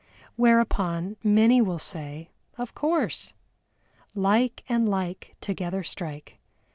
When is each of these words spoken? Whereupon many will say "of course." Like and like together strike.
Whereupon 0.35 1.15
many 1.23 1.61
will 1.61 1.77
say 1.77 2.31
"of 2.57 2.73
course." 2.73 3.35
Like 4.15 4.63
and 4.67 4.89
like 4.89 5.35
together 5.41 5.83
strike. 5.83 6.39